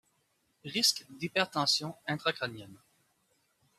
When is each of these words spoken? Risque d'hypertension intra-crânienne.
Risque 0.65 1.05
d'hypertension 1.11 1.93
intra-crânienne. 2.07 2.79